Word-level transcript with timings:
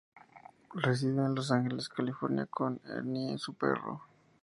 Reside 0.73 1.21
en 1.23 1.35
Los 1.35 1.51
Ángeles, 1.51 1.87
California 1.87 2.47
con 2.47 2.81
Ernie, 2.85 3.37
su 3.37 3.53
perro. 3.53 4.01